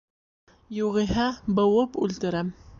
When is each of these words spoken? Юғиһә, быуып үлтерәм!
Юғиһә, 0.77 1.27
быуып 1.61 2.03
үлтерәм! 2.07 2.55